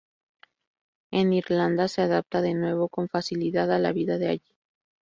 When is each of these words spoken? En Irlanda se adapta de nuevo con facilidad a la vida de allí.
En 1.11 1.31
Irlanda 1.31 1.87
se 1.87 2.01
adapta 2.01 2.41
de 2.41 2.55
nuevo 2.55 2.89
con 2.89 3.07
facilidad 3.07 3.71
a 3.71 3.77
la 3.77 3.91
vida 3.91 4.17
de 4.17 4.29
allí. 4.29 4.55